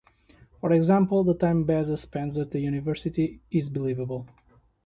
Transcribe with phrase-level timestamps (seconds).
[0.61, 4.25] For example the time Besa spends at the university is believable.